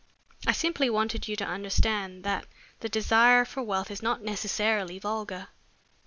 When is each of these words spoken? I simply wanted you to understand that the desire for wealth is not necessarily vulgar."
I 0.47 0.51
simply 0.51 0.89
wanted 0.89 1.27
you 1.27 1.35
to 1.35 1.45
understand 1.45 2.23
that 2.23 2.47
the 2.79 2.89
desire 2.89 3.45
for 3.45 3.61
wealth 3.61 3.91
is 3.91 4.01
not 4.01 4.23
necessarily 4.23 4.97
vulgar." 4.97 5.49